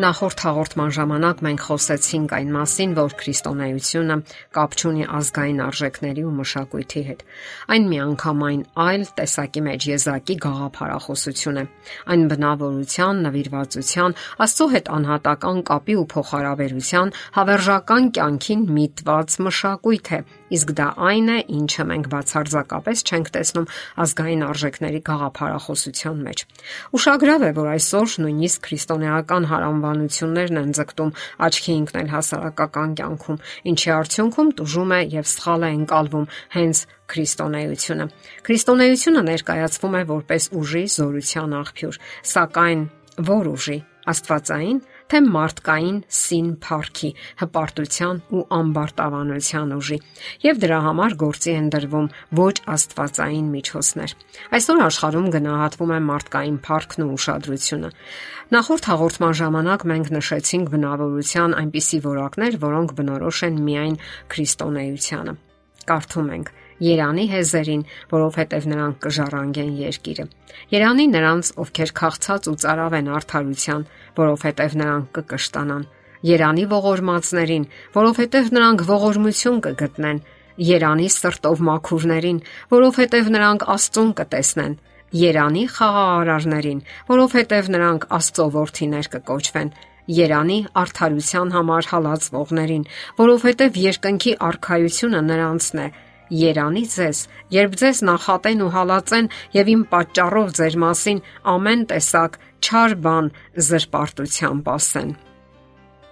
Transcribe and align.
Նախորդ 0.00 0.40
հաղորդման 0.40 0.92
ժամանակ 0.96 1.40
մենք 1.44 1.64
խոսեցինք 1.68 2.30
այն 2.32 2.52
մասին, 2.54 2.92
որ 2.96 3.14
քրիստոնեությունը 3.20 4.14
կապ 4.56 4.76
չունի 4.80 5.04
ազգային 5.18 5.60
արժեքների 5.66 6.24
ու 6.24 6.32
մշակույթի 6.38 7.02
հետ։ 7.08 7.24
Այն 7.76 7.90
միանգամայն 7.92 8.62
այլ 8.86 9.04
տեսակի 9.20 9.64
մեջ 9.68 9.86
եզակի 9.92 10.36
գաղափարախոսություն 10.48 11.60
է։ 11.60 11.64
Այն 12.08 12.24
բնավորության, 12.32 13.20
նվիրվածության, 13.28 14.16
Աստծո 14.48 14.68
հետ 14.72 14.92
անհատական 14.96 15.60
կապի 15.68 15.98
ու 16.00 16.08
փոխհարաբերության 16.16 17.12
հավերժական 17.36 18.12
կյանքին 18.16 18.64
միտված 18.80 19.36
մշակույթ 19.44 20.12
է, 20.16 20.24
իսկ 20.56 20.72
դա 20.78 20.88
այն 21.12 21.28
է, 21.32 21.38
ինչը 21.58 21.84
մենք 21.92 22.08
բացարձակապես 22.12 23.04
չենք 23.12 23.30
տեսնում 23.36 23.68
ազգային 24.06 24.46
արժեքների 24.48 25.00
գաղափարախոսության 25.12 26.24
մեջ։ 26.26 26.44
Ուշագրավ 26.96 27.42
է, 27.42 27.50
որ 27.60 27.68
այսօր 27.72 28.16
նույնիսկ 28.22 28.66
քրիստոնեական 28.66 29.48
հարամ 29.52 29.82
անվանություններն 29.82 30.60
են 30.62 30.74
ձգտում 30.78 31.10
աչքի 31.42 31.72
ընկնել 31.82 32.08
հասարակական 32.12 32.92
կյանքում, 33.00 33.38
ինչի 33.72 33.90
արդյունքում 33.98 34.52
տուժում 34.62 34.92
է 34.94 35.00
եւ 35.16 35.26
սխալ 35.32 35.66
է 35.66 35.70
ընկալվում 35.82 36.26
հենց 36.54 36.82
քրիստոնեությունը։ 37.12 38.06
Քրիստոնեությունը 38.46 39.22
ներկայացվում 39.32 39.96
է 39.98 40.02
որպես 40.12 40.50
ուժի 40.62 40.84
զորության 40.96 41.56
աղբյուր, 41.62 41.98
սակայն 42.32 42.84
ո՞ր 43.22 43.48
ուժի՝ 43.52 43.78
Աստվածային 44.02 44.78
թե 45.12 45.20
մարդկային 45.28 45.96
սին 46.16 46.46
փառքի, 46.64 47.08
հպարտության 47.42 48.20
ու 48.32 48.44
ամբարտավանության 48.56 49.74
ուժի, 49.76 49.98
եւ 50.46 50.60
դրա 50.62 50.78
համար 50.86 51.16
գործի 51.20 51.52
են 51.52 51.66
դրվում 51.74 52.08
ոչ 52.38 52.54
աստվածային 52.72 53.50
միջոցներ։ 53.52 54.14
Այսօր 54.56 54.82
աշխարհում 54.88 55.28
գնահատվում 55.36 55.92
է 55.92 56.00
մարդկային 56.08 56.58
փառքն 56.64 57.04
ու 57.04 57.10
ուշադրությունը։ 57.12 57.92
Նախորդ 58.56 58.88
հաղորդման 58.92 59.36
ժամանակ 59.42 59.86
մենք 59.92 60.08
նշեցինք 60.16 60.72
բնավորության 60.72 61.56
այնպիսի 61.60 61.98
որակներ, 62.08 62.58
որոնք 62.64 62.96
բնորոշ 62.96 63.38
են 63.52 63.62
միայն 63.68 63.96
քրիստոնեությանը։ 64.32 65.36
Կարդում 65.92 66.28
ենք. 66.40 66.52
Երանի 66.82 67.24
հեզերին, 67.30 67.82
որովհետև 68.10 68.64
նրանք 68.72 68.96
կժառանգեն 69.06 69.72
երկիրը։ 69.78 70.24
Երանի 70.72 71.06
նրանց, 71.12 71.50
ովքեր 71.62 71.90
քաղցած 72.00 72.48
ու 72.50 72.56
цаրավ 72.62 72.96
են 72.98 73.10
արդարության, 73.18 73.84
որովհետև 74.18 74.76
նրանք 74.82 75.12
կկշտանան։ 75.18 75.84
Երանի 76.22 76.64
ողորմածներին, 76.72 77.64
որովհետև 77.94 78.50
նրանք 78.56 78.84
ողորմություն 78.90 79.62
կգտնեն։ 79.66 80.18
Երանի 80.62 81.08
սրտով 81.12 81.62
մաքուրներին, 81.70 82.42
որովհետև 82.72 83.30
նրանք 83.36 83.64
Աստծուն 83.72 84.10
կտեսնեն։ 84.18 84.74
Երանի 85.22 85.64
խաղաղարարներին, 85.76 86.78
որովհետև 87.08 87.72
նրանք 87.72 88.06
Աստծո 88.18 88.46
որդիներ 88.58 89.08
կկոչվեն։ 89.12 89.72
Երանի 90.12 90.58
արդարության 90.82 91.52
համար 91.56 91.88
հալածվողներին, 91.92 92.86
որովհետև 93.22 93.76
երկնքի 93.82 94.32
արխայությունը 94.50 95.20
նրանցն 95.30 95.82
է։ 95.82 95.86
Երանի 96.32 96.82
ձեզ, 96.88 97.18
երբ 97.52 97.74
ձեզ 97.76 97.98
նախատեն 98.08 98.62
ու 98.64 98.70
հալածեն 98.72 99.26
եւ 99.52 99.70
իմ 99.72 99.82
պատճառով 99.90 100.54
ձեր 100.58 100.76
մասին 100.84 101.18
ամեն 101.52 101.82
տեսակ 101.90 102.38
չար 102.62 102.94
բան 103.04 103.28
զրպարտությամբ 103.68 104.70
ասեն։ 104.72 105.10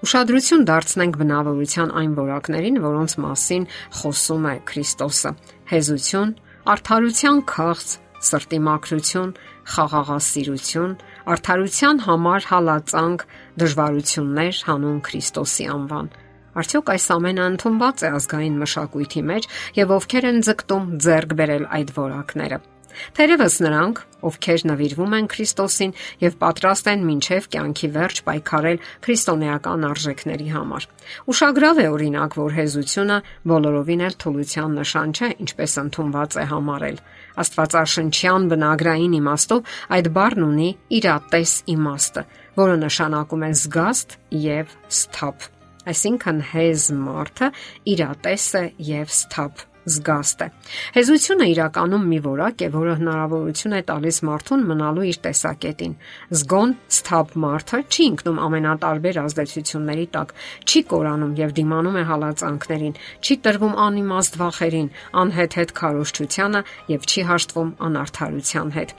Ուշադրություն 0.05 0.67
դարձնենք 0.69 1.17
բնավորության 1.21 1.91
այն 2.01 2.13
որակներին, 2.21 2.77
որոնց 2.85 3.17
մասին 3.25 3.67
խոսում 4.01 4.47
է 4.51 4.55
Քրիստոսը։ 4.71 5.33
Հեզություն, 5.73 6.31
արդարության 6.75 7.43
քաղց, 7.53 7.89
սրտի 8.31 8.61
մաքրություն, 8.69 9.35
խաղաղասիրություն, 9.73 10.97
արդարության 11.33 12.03
համար 12.07 12.49
հալածանք, 12.51 13.29
դժվարություններ 13.61 14.65
հանուն 14.69 14.99
Քրիստոսի 15.09 15.69
անվան։ 15.81 16.13
Արդյոք 16.59 16.91
այս 16.97 17.07
ամենը 17.15 17.47
ընդունված 17.55 18.03
է 18.03 18.11
ազգային 18.19 18.59
մշակույթի 18.65 19.23
մեջ 19.31 19.49
եւ 19.79 19.97
ովքեր 20.01 20.29
են 20.31 20.45
ձգտում 20.51 20.93
ձեռք 21.07 21.39
բերել 21.41 21.65
այդ 21.79 21.97
որակները։ 22.01 22.59
Թերևս 23.17 23.57
նրանք, 23.65 23.99
ովքեր 24.29 24.63
նվիրվում 24.71 25.13
են 25.19 25.29
Քրիստոսին 25.31 25.93
եւ 26.21 26.37
պատրաստ 26.41 26.89
են 26.91 27.05
մինչև 27.07 27.47
կյանքի 27.55 27.91
վերջ 27.97 28.21
պայքարել 28.27 28.81
քրիստոնեական 29.07 29.87
արժեքների 29.91 30.49
համար։ 30.55 30.87
Ուշագրավ 31.31 31.81
է 31.81 31.87
օրինակ, 31.95 32.37
որ 32.41 32.57
հեզությունը 32.59 33.21
բոլորովին 33.53 34.05
էլ 34.09 34.19
թուլության 34.25 34.75
նշան 34.81 35.15
չէ, 35.15 35.31
ինչպես 35.47 35.77
ընդունված 35.85 36.37
է 36.41 36.49
համարել։ 36.51 37.01
Աստվածաշնչյան 37.45 38.51
բնագրային 38.51 39.17
իմաստով 39.21 39.79
այդ 40.01 40.13
բառն 40.19 40.49
ունի 40.51 40.69
իրատես 41.01 41.55
իմաստը, 41.77 42.27
որը 42.61 42.77
նշանակում 42.85 43.49
է 43.49 43.55
զգաստ 43.63 44.21
եւ 44.51 44.77
սթափ 44.91 45.51
այսինքն 45.89 46.45
հեզ 46.53 46.87
մարդը 47.01 47.51
իրատես 47.95 48.47
է 48.61 48.65
եւ 48.91 49.13
սթափ 49.17 49.67
զգաստ 49.89 50.43
է։ 50.45 50.49
Հեզությունը 50.95 51.47
իրականում 51.51 52.05
մի 52.11 52.19
որակ 52.27 52.65
է, 52.65 52.69
որը 52.75 52.95
հնարավորություն 53.01 53.77
է 53.79 53.81
տալիս 53.89 54.19
մարդուն 54.29 54.65
մնալու 54.71 55.07
իր 55.11 55.19
տեսակետին։ 55.25 55.95
Զգոն 56.37 56.75
սթափ 56.97 57.35
մարդը 57.45 57.81
չի 57.89 58.09
ընկնում 58.11 58.41
ամենատարբեր 58.47 59.21
ազդեցությունների 59.25 60.07
տակ, 60.17 60.35
չի 60.69 60.81
կորանում 60.93 61.35
եւ 61.41 61.55
դիմանում 61.61 62.01
է 62.01 62.05
հալածանքներին, 62.11 62.99
չի 63.25 63.35
տրվում 63.49 63.79
անիմաստ 63.89 64.41
վախերին, 64.41 64.91
անհեթեթ 65.25 65.75
քարոշչությանը 65.81 66.65
եւ 66.93 67.09
չի 67.11 67.23
հաշտվում 67.31 67.71
անարթարության 67.89 68.75
հետ։ 68.77 68.99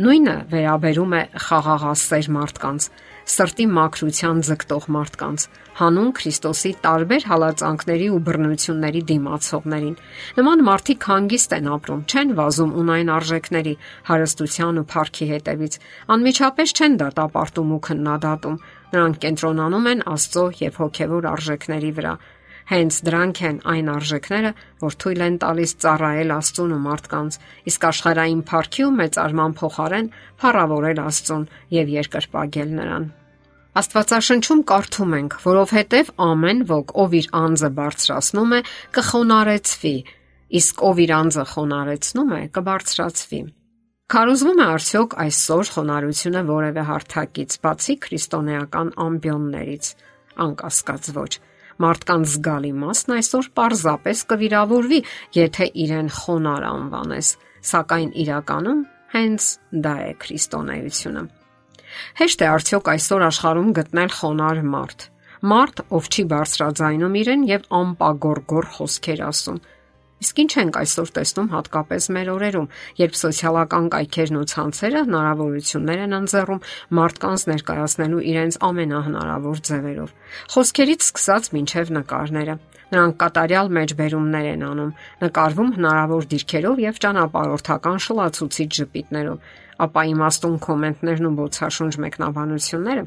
Նույնը 0.00 0.34
վերաբերում 0.52 1.14
է 1.16 1.22
խաղաղասեր 1.44 2.28
մարդկանց 2.36 2.84
սրտի 3.28 3.66
մաքրության 3.76 4.40
ձգտող 4.48 4.86
մարդկանց, 4.96 5.44
հանուն 5.80 6.10
Քրիստոսի 6.18 6.72
տարբեր 6.86 7.26
հալածանքների 7.30 8.08
ու 8.14 8.20
բռնությունների 8.26 9.02
դիմացողներին։ 9.10 9.94
Նման 10.40 10.64
մարդիկ 10.70 11.06
հանգիստ 11.10 11.54
են 11.60 11.70
ապրում, 11.76 12.02
չեն 12.10 12.34
վազում 12.40 12.74
ունայն 12.80 13.12
արժեքների, 13.20 13.74
հարստության 14.10 14.80
ու 14.80 14.88
փառքի 14.90 15.30
հետևից, 15.30 15.78
անմիջապես 16.16 16.76
չեն 16.80 17.00
դատապարտում 17.04 17.72
ու 17.76 17.80
քննադատում։ 17.90 18.60
Նրանք 18.90 19.22
կենտրոնանում 19.24 19.88
են 19.94 20.04
Աստծո 20.10 20.44
եւ 20.60 20.78
հոգեվոր 20.80 21.30
արժեքների 21.30 21.90
վրա 22.00 22.14
Հենց 22.70 22.96
դրանք 23.06 23.38
են 23.48 23.56
այն 23.66 23.88
արժեքները, 23.90 24.50
որ 24.78 24.96
թույլ 25.02 25.22
են 25.26 25.36
տալիս 25.42 25.72
ծառայել 25.82 26.34
Աստծուն 26.36 26.74
ու 26.76 26.82
մարդկանց, 26.84 27.38
իսկ 27.66 27.86
աշխարհային 27.90 28.42
փառքի 28.50 28.84
ու 28.86 28.92
մեծարման 29.00 29.56
փոխարեն 29.58 30.10
փառավորել 30.42 31.00
Աստծուն 31.02 31.48
եւ 31.74 31.90
երկրպագել 31.96 32.70
նրան։ 32.78 33.08
Աստվածաշնչում 33.80 34.62
կարդում 34.70 35.12
ենք, 35.18 35.34
որովհետև 35.50 36.14
ամեն 36.30 36.62
ոք, 36.70 36.94
ով 37.02 37.12
իր 37.20 37.26
անձը 37.40 37.70
բարձրացնում 37.80 38.54
է, 38.54 38.62
կխոնարեցվի, 38.98 39.94
իսկ 40.60 40.82
ով 40.90 41.02
իր 41.06 41.12
անձը 41.18 41.44
խոնարեցնում 41.50 42.32
է, 42.34 42.40
կբարձրացվի։ 42.54 43.42
Կարոզվում 44.10 44.58
է 44.58 44.64
արդյոք 44.74 45.12
այսօր 45.22 45.70
խոնարհությունը 45.74 46.40
որևէ 46.50 46.82
հարթակից, 46.90 47.60
բացի 47.62 47.94
քրիստոնեական 48.06 48.90
ամբիոններից։ 49.06 49.94
Անկասկած 50.50 51.14
ոչ։ 51.14 51.32
Մարդկանց 51.80 52.32
զգալի 52.34 52.70
մասն 52.76 53.14
այսօր 53.16 53.46
պարզապես 53.56 54.22
կվիրավորվի, 54.30 54.98
եթե 55.36 55.68
իրեն 55.84 56.10
խոնար 56.20 56.66
անվանես, 56.70 57.30
սակայն 57.70 58.10
իրականում 58.24 58.82
հենց 59.14 59.46
դա 59.86 59.94
է 60.06 60.12
քրիստոնեությունը։ 60.24 61.22
Հեշտ 62.20 62.44
է 62.44 62.48
արդյոք 62.50 62.90
այսօր 62.94 63.24
աշխարհում 63.30 63.70
գտնել 63.80 64.12
խոնար 64.20 64.62
մարդ։ 64.74 65.06
Մարդ, 65.50 65.82
ով 65.96 66.08
չի 66.10 66.24
բարձրաձայնում 66.30 67.14
իրեն 67.20 67.44
եւ 67.48 67.62
անպագորգոր 67.80 68.66
խոսքեր 68.76 69.22
ասում։ 69.30 69.60
Իսկ 70.20 70.40
ինչ 70.42 70.52
ենք 70.60 70.78
այսօր 70.80 71.10
տեսնում 71.16 71.46
հատկապես 71.54 72.06
մեր 72.12 72.30
օրերում, 72.34 72.66
երբ 73.00 73.14
սոցիալական 73.20 73.86
կայքերն 73.94 74.40
ու 74.40 74.48
ցանցերը 74.52 75.00
հնարավորություններ 75.06 76.02
են 76.04 76.16
ընձեռում 76.20 76.64
մարդկանց 76.98 77.44
ներկայացնելու 77.50 78.24
իրենց 78.30 78.58
ամենահնարավոր 78.68 79.62
ձևերով։ 79.70 80.12
Խոսքերից 80.54 81.06
սկսած 81.08 81.48
մինչև 81.56 81.94
նկարները։ 81.96 82.58
Նրանք 82.90 83.16
կատարյալ 83.22 83.68
մեջբերումներ 83.80 84.46
են 84.50 84.62
անում, 84.66 84.92
նկարվում 85.24 85.68
հնարավոր 85.78 86.24
դիրքերով 86.30 86.80
եւ 86.84 86.96
ճանապարհորդական 87.04 87.98
շլացուցիչ 88.04 88.70
ժպիտներով 88.80 89.38
ապա 89.80 90.02
իմաստուն 90.10 90.56
կոմենտներն 90.64 91.28
ու 91.30 91.36
բոցաշունչ 91.38 91.92
մեկնաբանությունները, 92.04 93.04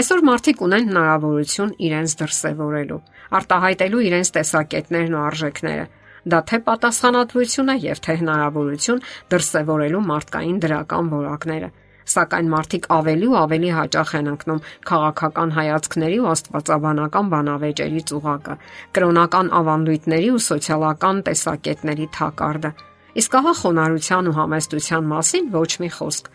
այսօր 0.00 0.24
մարդիկ 0.28 0.64
ունեն 0.66 0.88
հնարավորություն 0.88 1.74
իրենց 1.88 2.16
դրսևորելու, 2.22 3.00
արտահայտելու 3.38 4.02
իրենց 4.08 4.32
տեսակետներն 4.38 5.14
ու 5.14 5.22
արժեքները։ 5.28 5.84
Դա 6.28 6.40
թե 6.48 6.58
պատասխանատվություն 6.68 7.72
է 7.74 7.76
եւ 7.88 8.00
թե 8.06 8.16
հնարավորություն 8.22 9.04
դրսևորելու 9.34 10.02
մարդկային 10.08 10.58
դրական 10.64 11.12
որակները 11.18 11.70
սակայն 12.08 12.46
մարդիկ 12.48 12.86
ավելի 12.94 13.26
ու 13.28 13.36
ավելի 13.36 13.70
հաճախ 13.76 14.12
են 14.18 14.28
ընկնում 14.32 14.62
քաղաքական 14.88 15.50
հայացքների 15.58 16.18
ու 16.24 16.30
աստվածաբանական 16.32 17.26
բանավեճերի 17.34 18.02
ծուղակը, 18.08 18.54
կրոնական 18.96 19.52
ավանդույթների 19.60 20.30
ու 20.32 20.44
սոցիալական 20.48 21.20
տեսակետների 21.28 22.06
թակարդը, 22.16 22.70
Իսկ 23.18 23.34
ահա 23.34 23.52
խոնարհության 23.58 24.26
ու 24.30 24.32
համեստության 24.36 25.06
մասին 25.10 25.46
ոչ 25.50 25.70
մի 25.82 25.88
խոսք։ 25.96 26.26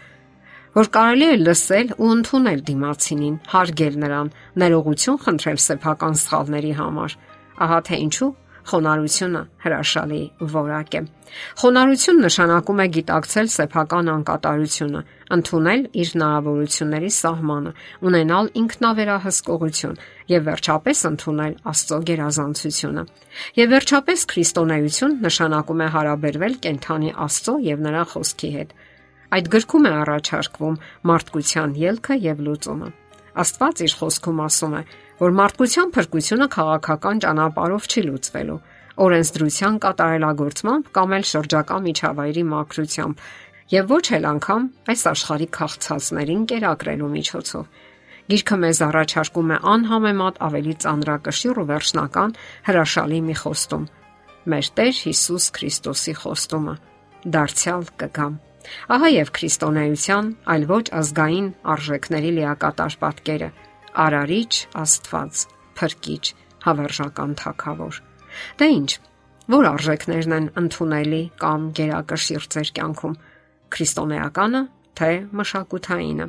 որ 0.73 0.87
կարելի 0.95 1.27
է 1.31 1.35
լսել 1.39 1.91
ու 1.95 2.09
ընդունել 2.13 2.63
դիմացինին, 2.69 3.35
հարգել 3.53 3.95
նրան, 4.03 4.31
ներողություն 4.63 5.19
խնդրել 5.23 5.59
սեփական 5.63 6.17
սխալների 6.23 6.73
համար։ 6.79 7.15
Ահա 7.63 7.79
թե 7.87 7.99
ինչու 8.03 8.29
խոնարհությունը 8.69 9.42
հրաշալի 9.63 10.21
որակ 10.54 10.95
է։ 11.00 11.01
Խոնարհություն 11.60 12.21
նշանակում 12.24 12.81
է 12.83 12.86
գիտակցել 12.98 13.48
սեփական 13.54 14.12
անկատարությունը, 14.13 15.01
ընդունել 15.38 15.81
իր 16.04 16.10
հնարավորությունների 16.13 17.12
սահմանը, 17.18 17.71
ունենալ 18.10 18.50
ինքնավերահսկողություն 18.62 20.00
եւ 20.33 20.48
վերջապես 20.48 21.04
ընդունել 21.10 21.54
Աստծո 21.74 22.00
գերազանցությունը։ 22.13 23.06
Եվ 23.63 23.74
վերջապես 23.74 24.25
քրիստոնեություն 24.33 25.19
նշանակում 25.25 25.83
է 25.83 25.92
հարաբերվել 25.98 26.57
կենթանի 26.68 27.13
Աստծո 27.27 27.56
եւ 27.74 27.86
նրա 27.89 28.04
խոսքի 28.13 28.51
հետ 28.57 28.75
Այդ 29.33 29.48
գրքում 29.50 29.86
է 29.89 29.92
առաջարկվում 29.98 30.75
մարդկության 31.10 31.71
ելքը 31.81 32.15
եւ 32.21 32.42
լուծումը։ 32.48 32.89
Աստված 33.44 33.80
իր 33.86 33.94
խոսքում 33.98 34.42
ասում 34.44 34.75
է, 34.77 34.81
որ 35.23 35.31
մարդկության 35.37 35.91
փրկությունը 35.95 36.45
քաղաքական 36.51 37.19
ճանապարհով 37.23 37.85
չի 37.87 38.01
լուծվելու, 38.07 38.57
օրենսդրության 39.03 39.75
կատարելագործմամբ 39.85 40.89
կամ 40.97 41.13
էլ 41.17 41.25
շրջակա 41.29 41.77
միջավայրի 41.85 42.43
մակրությամբ 42.49 43.23
եւ 43.73 43.93
ոչ 43.93 44.05
էլ 44.17 44.27
անգամ 44.33 44.67
այս 44.93 45.03
աշխարհի 45.13 45.47
քաղցածներին 45.57 46.43
կերակրելու 46.51 47.11
միջոցով։ 47.13 47.65
Գիրքը 48.33 48.57
մեզ 48.63 48.79
առաջարկում 48.89 49.53
է 49.53 49.57
անհամեմատ 49.73 50.39
ավելի 50.47 50.75
ծանրակշիռ 50.83 51.59
ու 51.63 51.67
վերջնական 51.71 52.37
հրաշալի 52.67 53.19
մի 53.23 53.35
խոստում։ 53.43 53.83
Մեր 54.53 54.65
Տեր 54.79 54.95
Հիսուս 55.03 55.45
Քրիստոսի 55.55 56.13
խոստումը. 56.19 56.75
դարձյալ 57.33 57.83
կգամ 57.99 58.33
Ահա 58.95 59.09
եւ 59.13 59.29
քրիստոնեության, 59.35 60.25
այլ 60.51 60.63
ոչ 60.71 60.85
ազգային 60.99 61.47
արժեքների 61.73 62.31
լիակատար 62.37 62.93
պատկերը՝ 63.03 63.49
արարիչ 63.93 64.53
Աստված, 64.83 65.41
փրկիչ, 65.77 66.23
հավերժական 66.65 67.35
Թագավոր։ 67.39 67.99
Դե 68.59 68.67
ի՞նչ, 68.73 68.91
որ 69.53 69.67
արժեքներն 69.73 70.35
են 70.37 70.47
ընդունելի 70.63 71.23
կամ 71.43 71.67
գերակշիռ 71.77 72.47
ձեր 72.53 72.71
կյանքում՝ 72.77 73.17
քրիստոնեականը, 73.73 74.61
թե 74.97 75.11
մշակութայինը, 75.39 76.27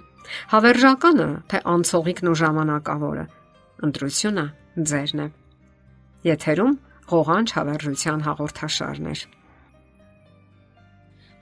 հավերժականը, 0.55 1.29
թե 1.53 1.63
անցողիկն 1.75 2.31
ու 2.33 2.37
ժամանակավորը։ 2.41 3.25
Ընտրությունը 3.85 4.45
ձերն 4.91 5.25
է։ 5.25 5.29
Եթերում 6.25 6.77
ղողանջ 7.15 7.55
հավերժության 7.59 8.25
հաղորդաշարներ։ 8.25 9.25